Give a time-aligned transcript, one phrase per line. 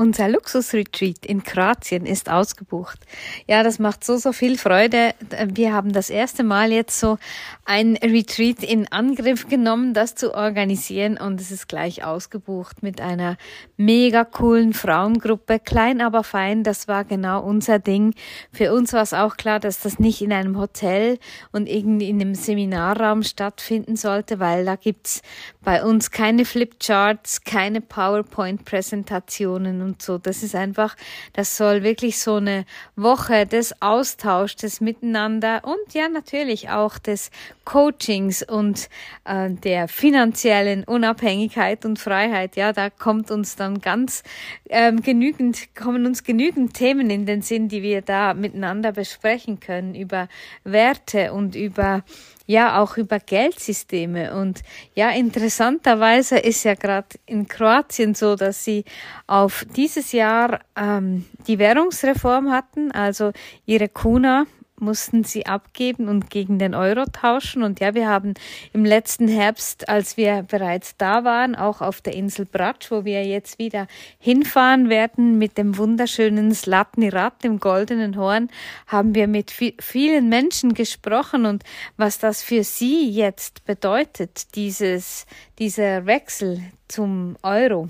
[0.00, 3.00] Unser Luxusretreat in Kroatien ist ausgebucht.
[3.46, 5.12] Ja, das macht so, so viel Freude.
[5.44, 7.18] Wir haben das erste Mal jetzt so
[7.66, 13.36] ein Retreat in Angriff genommen, das zu organisieren und es ist gleich ausgebucht mit einer
[13.76, 15.58] mega coolen Frauengruppe.
[15.58, 16.62] Klein, aber fein.
[16.62, 18.14] Das war genau unser Ding.
[18.52, 21.18] Für uns war es auch klar, dass das nicht in einem Hotel
[21.52, 25.20] und irgendwie in einem Seminarraum stattfinden sollte, weil da gibt's
[25.62, 30.18] bei uns keine Flipcharts, keine PowerPoint-Präsentationen und so.
[30.18, 30.96] Das ist einfach,
[31.32, 32.64] das soll wirklich so eine
[32.96, 37.30] Woche des Austauschs, des Miteinander und ja natürlich auch des
[37.64, 38.88] Coachings und
[39.24, 42.56] äh, der finanziellen Unabhängigkeit und Freiheit.
[42.56, 44.22] Ja, da kommt uns dann ganz
[44.68, 49.94] ähm, genügend, kommen uns genügend Themen in den Sinn, die wir da miteinander besprechen können
[49.94, 50.28] über
[50.64, 52.02] Werte und über
[52.50, 54.34] ja auch über Geldsysteme.
[54.34, 54.62] Und
[54.94, 58.84] ja, interessanterweise ist ja gerade in Kroatien so, dass sie
[59.28, 63.32] auf dieses Jahr ähm, die Währungsreform hatten, also
[63.66, 64.46] ihre Kuna
[64.80, 67.62] mussten sie abgeben und gegen den Euro tauschen.
[67.62, 68.34] Und ja, wir haben
[68.72, 73.24] im letzten Herbst, als wir bereits da waren, auch auf der Insel Bratsch, wo wir
[73.24, 73.86] jetzt wieder
[74.18, 78.48] hinfahren werden mit dem wunderschönen Slatni Rat, dem goldenen Horn,
[78.86, 81.64] haben wir mit vielen Menschen gesprochen und
[81.96, 85.26] was das für sie jetzt bedeutet, dieses,
[85.58, 87.88] dieser Wechsel zum Euro.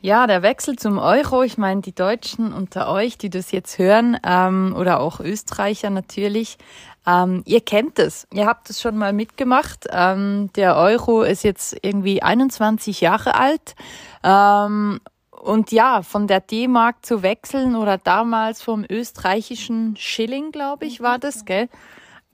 [0.00, 4.16] Ja, der Wechsel zum Euro, ich meine, die Deutschen unter euch, die das jetzt hören,
[4.24, 6.56] ähm, oder auch Österreicher natürlich,
[7.04, 9.86] ähm, ihr kennt es, ihr habt es schon mal mitgemacht.
[9.90, 13.74] Ähm, der Euro ist jetzt irgendwie 21 Jahre alt.
[14.22, 21.00] Ähm, und ja, von der D-Mark zu wechseln oder damals vom österreichischen Schilling, glaube ich,
[21.00, 21.68] war das, gell?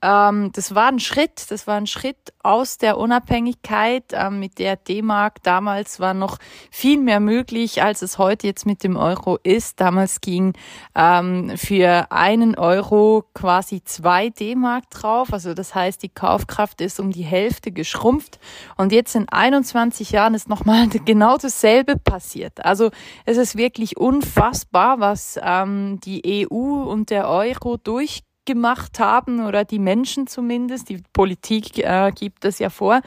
[0.05, 4.75] Ähm, das war ein Schritt, das war ein Schritt aus der Unabhängigkeit ähm, mit der
[4.75, 5.41] D-Mark.
[5.41, 6.37] Damals war noch
[6.69, 9.81] viel mehr möglich, als es heute jetzt mit dem Euro ist.
[9.81, 10.53] Damals ging
[10.93, 15.33] ähm, für einen Euro quasi zwei D-Mark drauf.
[15.33, 18.39] Also das heißt, die Kaufkraft ist um die Hälfte geschrumpft.
[18.77, 22.63] Und jetzt in 21 Jahren ist nochmal genau dasselbe passiert.
[22.63, 22.91] Also
[23.25, 29.65] es ist wirklich unfassbar, was ähm, die EU und der Euro durch gemacht haben oder
[29.65, 30.89] die Menschen zumindest.
[30.89, 33.01] Die Politik äh, gibt das ja vor.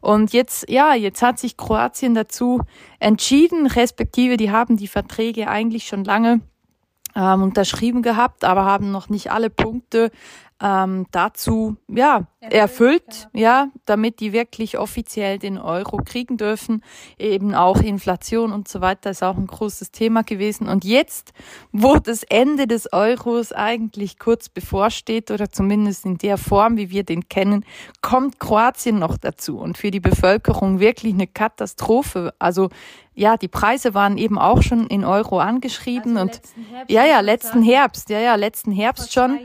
[0.00, 2.60] Und jetzt, ja, jetzt hat sich Kroatien dazu
[2.98, 6.40] entschieden, respektive die haben die Verträge eigentlich schon lange
[7.14, 10.10] ähm, unterschrieben gehabt, aber haben noch nicht alle Punkte
[10.62, 16.82] ähm, dazu ja erfüllt, ja, damit die wirklich offiziell den Euro kriegen dürfen.
[17.18, 20.68] Eben auch Inflation und so weiter ist auch ein großes Thema gewesen.
[20.68, 21.32] Und jetzt,
[21.72, 27.04] wo das Ende des Euros eigentlich kurz bevorsteht oder zumindest in der Form, wie wir
[27.04, 27.64] den kennen,
[28.00, 32.34] kommt Kroatien noch dazu und für die Bevölkerung wirklich eine Katastrophe.
[32.38, 32.70] Also
[33.14, 36.40] ja, die Preise waren eben auch schon in Euro angeschrieben also und
[36.88, 39.38] ja, ja, letzten Herbst, ja, ja, letzten Herbst schon.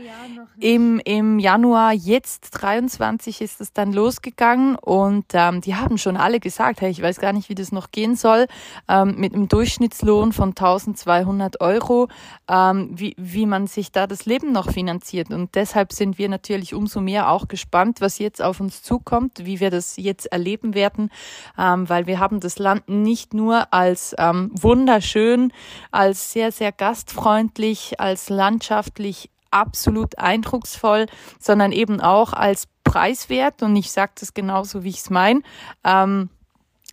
[0.60, 6.40] Im, im Januar jetzt 23 ist es dann losgegangen und ähm, die haben schon alle
[6.40, 8.46] gesagt, hey, ich weiß gar nicht, wie das noch gehen soll,
[8.88, 12.08] ähm, mit einem Durchschnittslohn von 1200 Euro,
[12.48, 15.30] ähm, wie, wie man sich da das Leben noch finanziert.
[15.30, 19.60] Und deshalb sind wir natürlich umso mehr auch gespannt, was jetzt auf uns zukommt, wie
[19.60, 21.10] wir das jetzt erleben werden,
[21.56, 25.52] ähm, weil wir haben das Land nicht nur als ähm, wunderschön,
[25.90, 31.06] als sehr, sehr gastfreundlich, als landschaftlich absolut eindrucksvoll,
[31.38, 33.62] sondern eben auch als preiswert.
[33.62, 35.42] Und ich sage das genauso, wie ich es meine.
[35.84, 36.30] Ähm,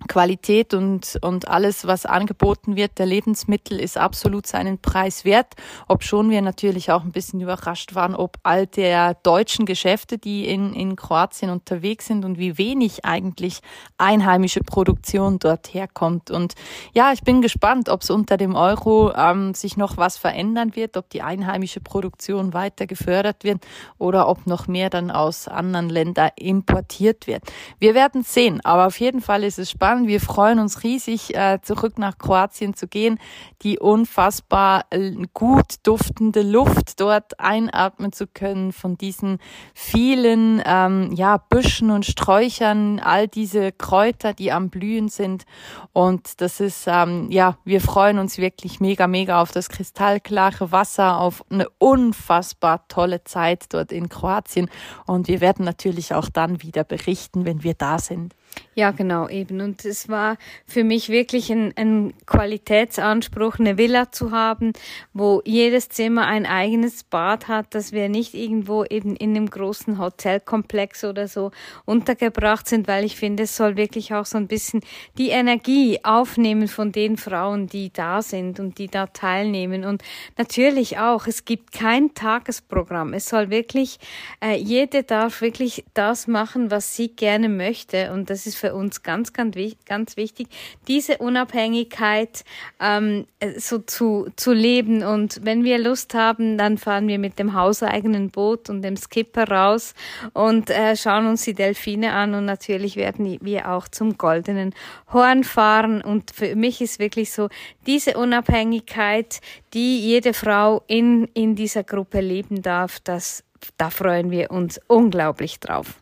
[0.10, 5.54] Qualität und, und alles, was angeboten wird, der Lebensmittel ist absolut seinen Preis wert.
[5.88, 10.48] Ob schon wir natürlich auch ein bisschen überrascht waren, ob all der deutschen Geschäfte, die
[10.48, 13.62] in, in Kroatien unterwegs sind und wie wenig eigentlich
[13.98, 16.30] einheimische Produktion dort herkommt.
[16.30, 16.56] Und
[16.94, 20.98] ja, ich bin gespannt, ob es unter dem Euro ähm, sich noch was verändern wird,
[20.98, 23.66] ob die einheimische Produktion weiter gefördert wird
[23.98, 27.44] oder ob noch mehr dann aus anderen Ländern importiert wird.
[27.80, 30.08] Wir werden sehen, aber auf jeden Fall ist es spannend spannend.
[30.08, 33.20] Wir freuen uns riesig, äh, zurück nach Kroatien zu gehen,
[33.62, 39.40] die unfassbar äh, gut duftende Luft dort einatmen zu können von diesen
[39.74, 45.46] vielen ähm, ja, Büschen und Sträuchern, all diese Kräuter, die am Blühen sind.
[45.94, 51.20] Und das ist, ähm, ja, wir freuen uns wirklich mega, mega auf das kristallklare Wasser,
[51.20, 54.70] auf eine unfassbar tolle Zeit dort in Kroatien.
[55.06, 58.34] Und wir werden natürlich auch dann wieder berichten, wenn wir da sind.
[58.78, 59.62] Ja, genau, eben.
[59.62, 60.38] Und es war
[60.68, 64.74] für mich wirklich ein, ein Qualitätsanspruch, eine Villa zu haben,
[65.14, 69.98] wo jedes Zimmer ein eigenes Bad hat, dass wir nicht irgendwo eben in einem großen
[69.98, 71.52] Hotelkomplex oder so
[71.86, 74.82] untergebracht sind, weil ich finde, es soll wirklich auch so ein bisschen
[75.18, 79.86] die Energie aufnehmen von den Frauen, die da sind und die da teilnehmen.
[79.86, 80.04] Und
[80.38, 83.14] natürlich auch, es gibt kein Tagesprogramm.
[83.14, 84.00] Es soll wirklich,
[84.44, 88.12] äh, jede darf wirklich das machen, was sie gerne möchte.
[88.12, 89.56] Und ist für uns ganz, ganz,
[89.86, 90.48] ganz wichtig,
[90.88, 92.44] diese Unabhängigkeit
[92.80, 93.26] ähm,
[93.58, 95.04] so zu, zu leben.
[95.04, 99.48] Und wenn wir Lust haben, dann fahren wir mit dem hauseigenen Boot und dem Skipper
[99.48, 99.94] raus
[100.34, 102.34] und äh, schauen uns die Delfine an.
[102.34, 104.74] Und natürlich werden wir auch zum goldenen
[105.12, 106.02] Horn fahren.
[106.02, 107.50] Und für mich ist wirklich so
[107.86, 109.40] diese Unabhängigkeit,
[109.74, 113.44] die jede Frau in, in dieser Gruppe leben darf, das,
[113.78, 116.02] da freuen wir uns unglaublich drauf.